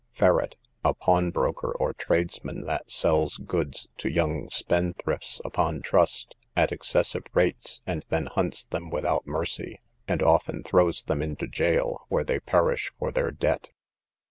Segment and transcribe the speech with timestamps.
[0.09, 7.25] Ferret, a pawnbroker or tradesman, that sells goods to young spendthrifts upon trust, at excessive
[7.35, 9.77] rates, and then hunts them without mercy,
[10.07, 13.69] and often throws them into jail, where they perish for their debt.